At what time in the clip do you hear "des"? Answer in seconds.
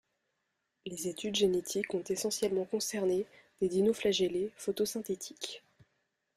3.61-3.67